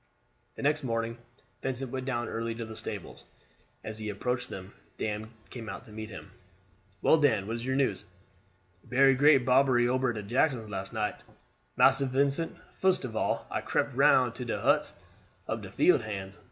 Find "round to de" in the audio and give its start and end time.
13.95-14.59